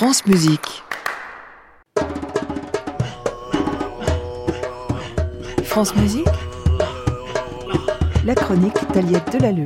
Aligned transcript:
France 0.00 0.24
Musique. 0.24 0.82
France 5.62 5.94
Musique. 5.94 6.24
La 8.24 8.34
chronique 8.34 8.72
d'Aliette 8.94 9.30
Delalleux. 9.30 9.64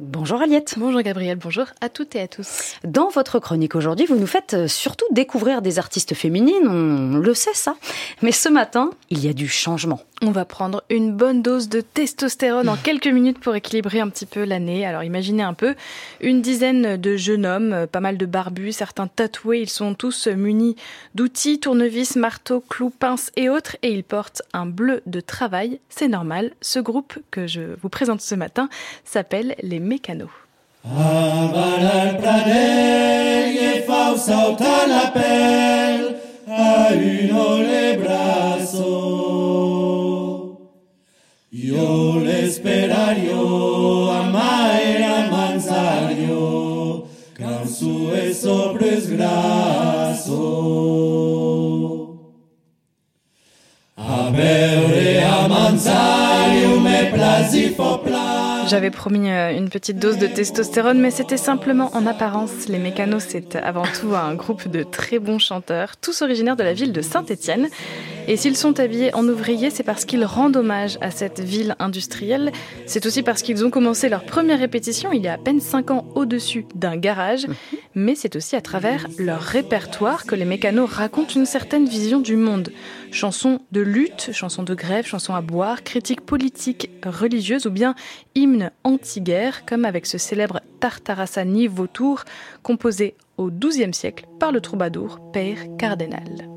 Bonjour 0.00 0.42
Aliette. 0.42 0.74
Bonjour 0.76 1.00
Gabriel, 1.00 1.38
bonjour 1.38 1.64
à 1.80 1.88
toutes 1.88 2.14
et 2.14 2.20
à 2.20 2.28
tous. 2.28 2.74
Dans 2.84 3.08
votre 3.08 3.38
chronique 3.38 3.74
aujourd'hui, 3.74 4.04
vous 4.04 4.16
nous 4.16 4.26
faites 4.26 4.52
euh, 4.52 4.68
surtout 4.68 5.06
découvrir 5.12 5.62
des 5.62 5.78
artistes 5.78 6.12
féminines, 6.12 6.68
on 6.68 7.16
le 7.16 7.32
sait 7.32 7.54
ça. 7.54 7.74
Mais 8.20 8.32
ce 8.32 8.50
matin, 8.50 8.90
il 9.08 9.24
y 9.24 9.30
a 9.30 9.32
du 9.32 9.48
changement. 9.48 10.02
On 10.26 10.30
va 10.30 10.46
prendre 10.46 10.82
une 10.88 11.12
bonne 11.12 11.42
dose 11.42 11.68
de 11.68 11.82
testostérone 11.82 12.70
en 12.70 12.76
quelques 12.76 13.08
minutes 13.08 13.38
pour 13.38 13.54
équilibrer 13.54 14.00
un 14.00 14.08
petit 14.08 14.24
peu 14.24 14.44
l'année. 14.44 14.86
Alors 14.86 15.02
imaginez 15.02 15.42
un 15.42 15.52
peu 15.52 15.74
une 16.22 16.40
dizaine 16.40 16.96
de 16.96 17.16
jeunes 17.18 17.44
hommes, 17.44 17.72
euh, 17.74 17.86
pas 17.86 18.00
mal 18.00 18.16
de 18.16 18.24
barbus, 18.24 18.72
certains 18.72 19.06
tatoués, 19.06 19.60
ils 19.60 19.68
sont 19.68 19.92
tous 19.92 20.28
munis 20.28 20.76
d'outils, 21.14 21.60
tournevis, 21.60 22.16
marteaux, 22.16 22.64
clous, 22.66 22.88
pinces 22.88 23.32
et 23.36 23.50
autres 23.50 23.76
et 23.82 23.92
ils 23.92 24.02
portent 24.02 24.40
un 24.54 24.64
bleu 24.64 25.02
de 25.04 25.20
travail. 25.20 25.78
C'est 25.90 26.08
normal, 26.08 26.52
ce 26.62 26.78
groupe 26.78 27.18
que 27.30 27.46
je 27.46 27.76
vous 27.82 27.90
présente 27.90 28.22
ce 28.22 28.34
matin 28.34 28.70
s'appelle 29.04 29.54
les 29.62 29.78
mécanos. 29.78 30.30
J'avais 58.68 58.90
promis 58.90 59.30
euh, 59.30 59.56
une 59.56 59.68
petite 59.68 59.98
dose 59.98 60.18
de 60.18 60.26
testostérone, 60.26 60.98
mais 61.00 61.10
c'était 61.10 61.36
simplement 61.36 61.90
en 61.94 62.06
apparence. 62.06 62.68
Les 62.68 62.78
Mécanos, 62.78 63.24
c'est 63.28 63.56
avant 63.56 63.84
tout 63.84 64.14
un 64.14 64.34
groupe 64.34 64.68
de 64.68 64.82
très 64.82 65.18
bons 65.18 65.38
chanteurs, 65.38 65.96
tous 65.96 66.22
originaires 66.22 66.56
de 66.56 66.62
la 66.62 66.72
ville 66.72 66.92
de 66.92 67.02
Saint-Étienne. 67.02 67.68
Et 68.26 68.36
s'ils 68.38 68.56
sont 68.56 68.80
habillés 68.80 69.14
en 69.14 69.28
ouvriers, 69.28 69.68
c'est 69.68 69.82
parce 69.82 70.06
qu'ils 70.06 70.24
rendent 70.24 70.56
hommage 70.56 70.96
à 71.02 71.10
cette 71.10 71.40
ville 71.40 71.76
industrielle. 71.78 72.52
C'est 72.86 73.04
aussi 73.04 73.22
parce 73.22 73.42
qu'ils 73.42 73.64
ont 73.64 73.70
commencé 73.70 74.08
leur 74.08 74.24
première 74.24 74.58
répétition 74.58 75.12
il 75.12 75.22
y 75.22 75.28
a 75.28 75.34
à 75.34 75.38
peine 75.38 75.60
5 75.60 75.90
ans 75.90 76.06
au-dessus 76.14 76.64
d'un 76.74 76.96
garage. 76.96 77.46
Mais 77.94 78.14
c'est 78.14 78.34
aussi 78.34 78.56
à 78.56 78.62
travers 78.62 79.06
leur 79.18 79.40
répertoire 79.40 80.24
que 80.24 80.34
les 80.34 80.46
Mécanos 80.46 80.90
racontent 80.90 81.34
une 81.34 81.44
certaine 81.44 81.86
vision 81.86 82.18
du 82.18 82.36
monde. 82.36 82.72
Chansons 83.10 83.60
de 83.72 83.82
lutte, 83.82 84.30
chansons 84.32 84.62
de 84.62 84.74
grève, 84.74 85.06
chansons 85.06 85.34
à 85.34 85.42
boire, 85.42 85.82
critiques 85.82 86.22
politiques, 86.22 86.90
religieuses 87.04 87.66
ou 87.66 87.70
bien 87.70 87.94
hymnes 88.34 88.70
anti-guerre, 88.84 89.66
comme 89.66 89.84
avec 89.84 90.06
ce 90.06 90.16
célèbre 90.16 90.60
Tartarassani 90.80 91.66
vautour 91.66 92.24
composé 92.62 93.16
au 93.36 93.50
XIIe 93.50 93.92
siècle 93.92 94.26
par 94.40 94.50
le 94.50 94.60
troubadour 94.60 95.18
Père 95.32 95.58
Cardinal. 95.78 96.53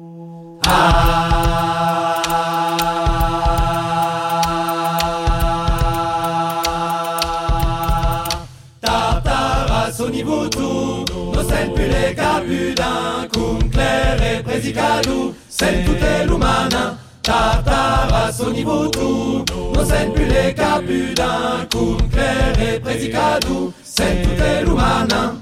Tartarassoni 8.81 10.23
vautour, 10.23 11.05
no 11.33 11.43
sen 11.49 11.71
pule 11.75 12.13
capudin, 12.15 13.27
cum 13.33 13.69
claire 13.69 14.43
predicadu, 14.43 15.33
sen 15.49 15.85
tutte 15.85 16.25
l'umana. 16.25 16.97
Tartarassoni 17.21 18.63
vautour, 18.63 19.43
no 19.73 19.85
sen 19.85 20.11
pule 20.13 20.53
capudin, 20.53 21.67
cum 21.71 21.97
claire 22.09 22.79
predicadu, 22.79 23.73
sen 23.83 24.21
tutte 24.23 24.61
l'umana. 24.65 25.35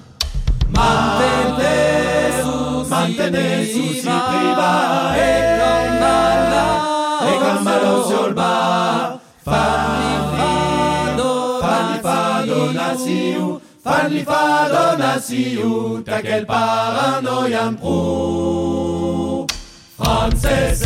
Mantente 0.69 2.04
Mantenez 3.05 3.69
souci 3.71 4.01
priva 4.01 5.13
e 5.15 5.59
con 5.59 5.85
balla 5.99 6.65
e 7.21 7.37
con 7.37 7.63
ballo 7.63 8.03
sul 8.03 8.33
bar. 8.33 9.19
Fallifado, 9.43 11.29
fallifado 11.61 12.71
nasiu, 12.71 13.61
fallifado 13.79 14.97
nasiu, 14.97 16.01
taquel 16.01 16.45
paranoiam 16.47 17.75
pro. 17.75 19.45
Frances 19.95 20.81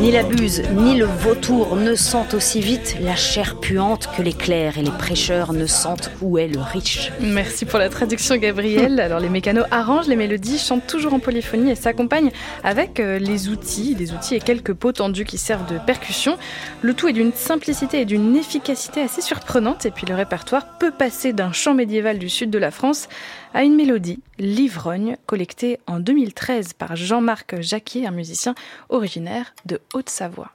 Ni 0.00 0.12
la 0.12 0.22
buse, 0.22 0.62
ni 0.76 0.96
le 0.96 1.06
vautour 1.06 1.74
ne 1.74 1.96
sentent 1.96 2.34
aussi 2.34 2.60
vite 2.60 2.96
la 3.00 3.16
chair 3.16 3.58
puante 3.58 4.08
que 4.16 4.22
les 4.22 4.32
clercs 4.32 4.78
et 4.78 4.82
les 4.82 4.92
prêcheurs 4.92 5.52
ne 5.52 5.66
sentent 5.66 6.12
où 6.22 6.38
est 6.38 6.46
le 6.46 6.60
riche. 6.60 7.10
Merci 7.20 7.64
pour 7.64 7.80
la 7.80 7.88
traduction 7.88 8.36
Gabriel. 8.36 9.00
Alors 9.00 9.18
les 9.18 9.28
mécanos 9.28 9.66
arrangent 9.72 10.06
les 10.06 10.14
mélodies, 10.14 10.58
chantent 10.58 10.86
toujours 10.86 11.14
en 11.14 11.18
polyphonie 11.18 11.72
et 11.72 11.74
s'accompagnent 11.74 12.30
avec 12.62 13.00
euh, 13.00 13.18
les 13.18 13.48
outils, 13.48 13.96
des 13.96 14.12
outils 14.12 14.36
et 14.36 14.40
quelques 14.40 14.72
pots 14.72 14.92
tendus 14.92 15.24
qui 15.24 15.36
servent 15.36 15.70
de 15.72 15.78
percussion. 15.78 16.38
Le 16.80 16.94
tout 16.94 17.08
est 17.08 17.12
d'une 17.12 17.32
simplicité 17.32 18.02
et 18.02 18.04
d'une 18.04 18.36
efficacité 18.36 19.00
assez 19.00 19.20
surprenante 19.20 19.84
et 19.84 19.90
puis 19.90 20.06
le 20.06 20.14
répertoire 20.14 20.78
peut 20.78 20.92
passer 20.92 21.32
d'un 21.32 21.50
chant 21.50 21.74
médiéval 21.74 22.18
du 22.18 22.28
sud 22.28 22.50
de 22.50 22.58
la 22.58 22.70
France 22.70 23.08
à 23.54 23.64
une 23.64 23.74
mélodie, 23.74 24.20
l'ivrogne, 24.38 25.16
collectée 25.26 25.80
en 25.86 26.00
2013 26.00 26.74
par 26.74 26.96
Jean-Marc 26.96 27.60
Jacquier, 27.60 28.06
un 28.06 28.10
musicien 28.10 28.54
originaire 28.88 29.54
de 29.64 29.80
Haute-Savoie. 29.94 30.50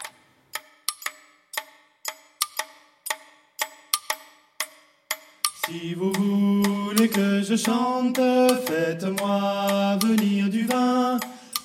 Si 5.65 5.93
vous 5.93 6.11
voulez 6.11 7.09
que 7.09 7.41
je 7.41 7.55
chante, 7.55 8.19
faites-moi 8.67 9.97
venir 10.01 10.49
du 10.49 10.65
vin. 10.65 11.19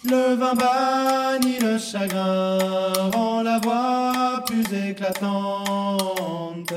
Le 0.05 0.37
vin 0.37 0.55
bannit 0.55 1.59
le 1.59 1.79
chagrin, 1.79 2.93
rend 3.13 3.43
la 3.43 3.59
voix 3.59 4.45
plus 4.47 4.65
éclatante. 4.73 6.73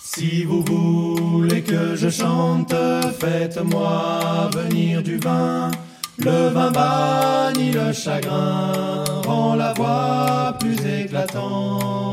Si 0.00 0.44
vous 0.44 0.62
voulez 0.62 1.62
que 1.62 1.96
je 1.96 2.10
chante, 2.10 2.74
faites-moi 3.18 4.50
venir 4.54 5.02
du 5.02 5.18
vin. 5.18 5.70
Le 6.24 6.48
vin 6.50 6.70
bannit 6.70 7.72
le 7.72 7.92
chagrin, 7.92 9.02
rend 9.26 9.56
la 9.56 9.72
voix 9.72 10.54
plus 10.60 10.78
éclatante. 10.86 12.11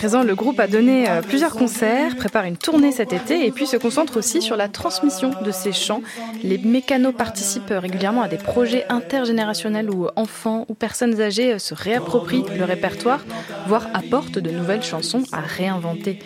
Présent, 0.00 0.22
le 0.22 0.34
groupe 0.34 0.58
a 0.60 0.66
donné 0.66 1.10
euh, 1.10 1.20
plusieurs 1.20 1.52
concerts, 1.52 2.16
prépare 2.16 2.46
une 2.46 2.56
tournée 2.56 2.90
cet 2.90 3.12
été 3.12 3.44
et 3.44 3.50
puis 3.50 3.66
se 3.66 3.76
concentre 3.76 4.16
aussi 4.16 4.40
sur 4.40 4.56
la 4.56 4.66
transmission 4.66 5.32
de 5.44 5.50
ses 5.50 5.72
chants. 5.72 6.00
Les 6.42 6.56
mécanos 6.56 7.12
participent 7.14 7.68
régulièrement 7.68 8.22
à 8.22 8.28
des 8.28 8.38
projets 8.38 8.86
intergénérationnels 8.88 9.90
où 9.90 10.08
enfants 10.16 10.64
ou 10.70 10.74
personnes 10.74 11.20
âgées 11.20 11.52
euh, 11.52 11.58
se 11.58 11.74
réapproprient 11.74 12.46
le 12.56 12.64
répertoire, 12.64 13.20
voire 13.70 13.86
apportent 13.94 14.40
de 14.40 14.50
nouvelles 14.50 14.82
chansons 14.82 15.22
à 15.30 15.38
réinventer. 15.42 16.18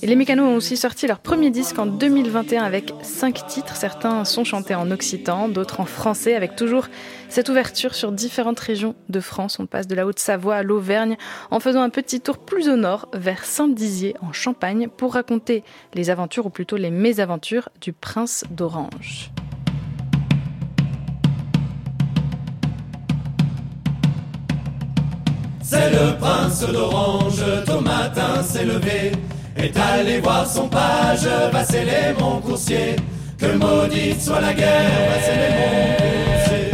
Et 0.00 0.06
les 0.06 0.14
Mécanos 0.14 0.46
ont 0.46 0.54
aussi 0.54 0.76
sorti 0.76 1.08
leur 1.08 1.18
premier 1.18 1.50
disque 1.50 1.76
en 1.76 1.86
2021 1.86 2.62
avec 2.62 2.94
cinq 3.02 3.48
titres. 3.48 3.74
Certains 3.74 4.24
sont 4.24 4.44
chantés 4.44 4.76
en 4.76 4.88
occitan, 4.92 5.48
d'autres 5.48 5.80
en 5.80 5.86
français, 5.86 6.36
avec 6.36 6.54
toujours 6.54 6.86
cette 7.28 7.48
ouverture 7.48 7.96
sur 7.96 8.12
différentes 8.12 8.60
régions 8.60 8.94
de 9.08 9.18
France. 9.18 9.58
On 9.58 9.66
passe 9.66 9.88
de 9.88 9.96
la 9.96 10.06
Haute-Savoie 10.06 10.54
à 10.54 10.62
l'Auvergne 10.62 11.16
en 11.50 11.58
faisant 11.58 11.82
un 11.82 11.90
petit 11.90 12.20
tour 12.20 12.38
plus 12.38 12.68
au 12.68 12.76
nord 12.76 13.08
vers 13.12 13.44
Saint-Dizier 13.44 14.14
en 14.22 14.32
Champagne 14.32 14.86
pour 14.86 15.14
raconter 15.14 15.64
les 15.94 16.10
aventures 16.10 16.46
ou 16.46 16.50
plutôt 16.50 16.76
les 16.76 16.92
mésaventures 16.92 17.70
du 17.80 17.92
prince 17.92 18.44
d'Orange. 18.52 19.32
C'est 25.74 25.90
le 25.90 26.16
prince 26.18 26.60
d'Orange, 26.60 27.42
tôt 27.66 27.80
matin 27.80 28.44
s'est 28.44 28.64
levé, 28.64 29.10
est 29.56 29.76
allé 29.76 30.20
voir 30.20 30.46
son 30.46 30.68
page, 30.68 31.26
va 31.52 31.64
sceller 31.64 32.14
mon 32.20 32.40
coursier, 32.40 32.94
que 33.36 33.46
maudite 33.56 34.20
soit 34.22 34.40
la 34.40 34.54
guerre, 34.54 35.08
va 35.10 35.20
sceller 35.20 35.50
mon 35.58 35.70
coursier. 36.30 36.70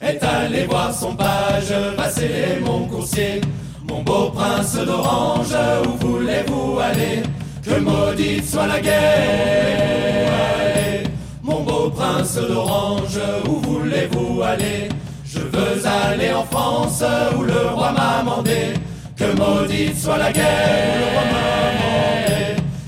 Est 0.00 0.24
allé 0.24 0.64
voir 0.64 0.94
son 0.94 1.14
page, 1.14 1.74
va 1.98 2.08
sceller 2.08 2.60
mon 2.64 2.86
coursier, 2.86 3.42
Mon 3.86 4.02
beau 4.02 4.30
prince 4.30 4.76
d'Orange, 4.76 5.54
où 5.86 6.06
voulez-vous 6.06 6.78
aller? 6.80 7.22
Que 7.62 7.78
maudite 7.78 8.48
soit 8.48 8.68
la 8.68 8.80
guerre. 8.80 10.30
Mon 11.42 11.60
beau 11.62 11.90
prince 11.90 12.36
d'Orange, 12.36 13.20
où 13.46 13.56
voulez-vous 13.56 14.42
aller? 14.42 14.88
Je 15.32 15.38
veux 15.38 15.86
aller 15.86 16.32
en 16.32 16.44
France, 16.44 17.04
où 17.36 17.42
le 17.42 17.68
roi 17.72 17.92
m'a 17.92 18.22
mandé. 18.24 18.74
Que 19.16 19.26
maudite 19.36 19.96
soit 19.96 20.18
la 20.18 20.32
guerre. 20.32 20.44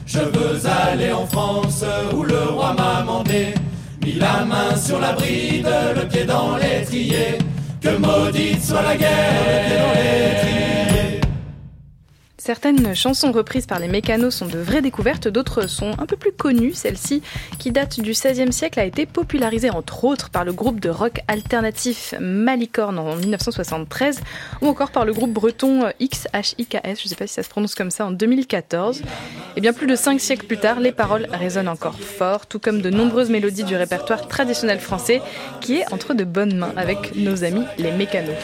Je 0.06 0.19
veux 0.19 0.61
aller 0.67 1.12
en 1.12 1.27
France, 1.27 1.85
où 2.12 2.25
le 2.25 2.43
roi 2.50 2.75
m'a 2.77 3.05
mandé. 3.05 3.55
Mis 4.05 4.15
la 4.15 4.44
main 4.44 4.77
sur 4.77 4.99
la 4.99 5.12
bride, 5.12 5.69
le 5.94 6.09
pied 6.09 6.25
dans 6.25 6.56
l'étrier. 6.56 7.39
Que 7.81 7.97
maudite 7.97 8.65
soit 8.65 8.83
la 8.83 8.97
guerre, 8.97 9.43
le 9.47 9.69
pied 9.69 9.79
dans 9.79 9.93
l'étrier. 9.94 10.92
Certaines 12.44 12.93
chansons 12.97 13.31
reprises 13.31 13.67
par 13.67 13.79
les 13.79 13.87
mécanos 13.87 14.35
sont 14.35 14.47
de 14.47 14.59
vraies 14.59 14.83
découvertes, 14.83 15.29
d'autres 15.29 15.69
sont 15.69 15.93
un 16.00 16.06
peu 16.06 16.17
plus 16.17 16.33
connues. 16.33 16.73
Celle-ci, 16.73 17.23
qui 17.61 17.71
date 17.71 18.00
du 18.00 18.11
XVIe 18.11 18.53
siècle, 18.53 18.81
a 18.81 18.85
été 18.85 19.06
popularisée 19.06 19.71
entre 19.71 20.03
autres 20.03 20.29
par 20.29 20.44
le 20.44 20.53
groupe 20.53 20.81
de 20.81 20.91
rock 20.91 21.21
alternatif 21.29 22.17
Malicorne 22.19 22.99
en 22.99 23.15
1973 23.15 24.23
ou 24.61 24.67
encore 24.67 24.91
par 24.91 25.05
le 25.05 25.12
groupe 25.12 25.31
breton 25.31 25.93
XHIKS, 26.00 26.99
je 26.99 27.05
ne 27.05 27.09
sais 27.11 27.15
pas 27.15 27.29
si 27.29 27.35
ça 27.35 27.44
se 27.44 27.49
prononce 27.49 27.77
comme 27.77 27.93
ça, 27.93 28.06
en 28.06 28.11
2014. 28.11 29.03
Et 29.55 29.61
bien 29.61 29.73
plus 29.73 29.87
de 29.87 29.94
cinq 29.94 30.21
siècles 30.21 30.47
plus 30.47 30.59
tard, 30.59 30.81
les 30.81 30.91
paroles 30.91 31.29
résonnent 31.31 31.69
encore 31.69 32.00
fort, 32.00 32.47
tout 32.47 32.59
comme 32.59 32.83
de 32.83 32.91
nombreuses 32.91 33.31
mélodies 33.31 33.62
du 33.62 33.77
répertoire 33.77 34.27
traditionnel 34.27 34.81
français 34.81 35.23
qui 35.61 35.77
est 35.77 35.93
entre 35.93 36.12
de 36.12 36.25
bonnes 36.25 36.56
mains 36.56 36.73
avec 36.77 37.15
nos 37.15 37.44
amis 37.44 37.62
les 37.79 37.93
mécanos. 37.93 38.35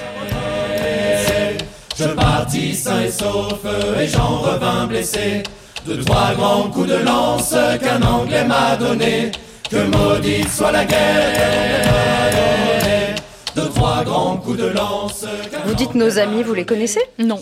Je 1.99 2.05
partis 2.05 2.75
sain 2.75 3.01
et 3.01 3.11
sauf 3.11 3.59
et 4.01 4.07
j'en 4.07 4.39
revins 4.39 4.87
blessé 4.87 5.43
de 5.85 5.97
trois 5.97 6.33
grands 6.37 6.71
coups 6.71 6.89
de 6.89 6.99
lance 6.99 7.57
qu'un 7.83 8.01
Anglais 8.03 8.45
m'a 8.45 8.77
donné. 8.77 9.33
Que 9.69 9.85
maudite 9.85 10.49
soit 10.49 10.71
la 10.71 10.85
guerre. 10.85 12.19
De 14.47 14.67
lance. 14.67 15.25
Vous 15.67 15.75
dites 15.75 15.95
nos 15.95 16.19
amis, 16.19 16.43
vous 16.43 16.55
les 16.55 16.65
connaissez 16.65 17.01
Non. 17.19 17.37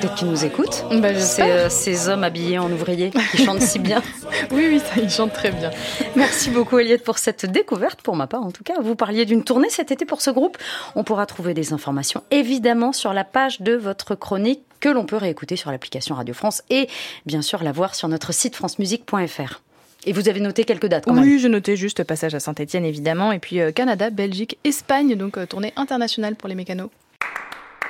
Peut-être 0.00 0.14
qu'ils 0.14 0.28
nous 0.28 0.44
écoutent. 0.44 0.84
Bah, 1.00 1.18
C'est 1.18 1.42
euh, 1.42 1.68
ces 1.68 2.08
hommes 2.08 2.24
habillés 2.24 2.58
en 2.58 2.70
ouvriers 2.70 3.10
qui 3.30 3.44
chantent 3.44 3.62
si 3.62 3.78
bien. 3.78 4.02
Oui, 4.52 4.66
oui, 4.68 4.80
ça, 4.80 5.00
il 5.00 5.10
chante 5.10 5.32
très 5.32 5.50
bien. 5.50 5.70
Merci 6.14 6.50
beaucoup 6.50 6.78
Eliette 6.78 7.04
pour 7.04 7.18
cette 7.18 7.46
découverte, 7.46 8.02
pour 8.02 8.16
ma 8.16 8.26
part 8.26 8.42
en 8.42 8.50
tout 8.50 8.62
cas. 8.64 8.74
Vous 8.80 8.94
parliez 8.94 9.24
d'une 9.24 9.44
tournée 9.44 9.70
cet 9.70 9.90
été 9.90 10.04
pour 10.04 10.20
ce 10.20 10.30
groupe. 10.30 10.58
On 10.94 11.04
pourra 11.04 11.26
trouver 11.26 11.54
des 11.54 11.72
informations 11.72 12.22
évidemment 12.30 12.92
sur 12.92 13.12
la 13.12 13.24
page 13.24 13.60
de 13.60 13.74
votre 13.74 14.14
chronique 14.14 14.62
que 14.80 14.88
l'on 14.88 15.04
peut 15.04 15.16
réécouter 15.16 15.56
sur 15.56 15.70
l'application 15.70 16.14
Radio 16.14 16.34
France 16.34 16.62
et 16.70 16.88
bien 17.24 17.42
sûr 17.42 17.62
la 17.62 17.72
voir 17.72 17.94
sur 17.94 18.08
notre 18.08 18.32
site 18.32 18.56
francemusique.fr. 18.56 19.60
Et 20.06 20.12
vous 20.12 20.28
avez 20.28 20.38
noté 20.38 20.62
quelques 20.62 20.86
dates 20.86 21.04
quand 21.04 21.12
même 21.12 21.24
Oui, 21.24 21.40
j'ai 21.40 21.48
noté 21.48 21.76
juste 21.76 22.04
passage 22.04 22.34
à 22.34 22.40
Saint-Etienne 22.40 22.84
évidemment, 22.84 23.32
et 23.32 23.40
puis 23.40 23.60
euh, 23.60 23.72
Canada, 23.72 24.08
Belgique, 24.10 24.56
Espagne, 24.62 25.16
donc 25.16 25.36
euh, 25.36 25.46
tournée 25.46 25.72
internationale 25.74 26.36
pour 26.36 26.48
les 26.48 26.54
mécanos. 26.54 26.90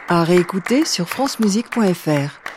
À 0.08 0.24
réécouter 0.24 0.86
sur 0.86 1.08
francemusique.fr. 1.08 2.55